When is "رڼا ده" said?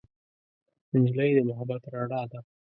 1.93-2.39